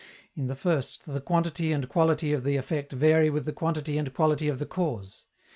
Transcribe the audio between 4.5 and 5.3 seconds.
the cause.